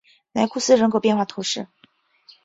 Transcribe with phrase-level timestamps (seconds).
[0.31, 1.67] 莱库斯人口变化图示